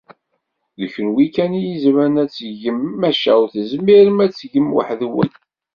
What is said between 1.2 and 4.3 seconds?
kan i izemren ad t-tgem, maca ur tezmirem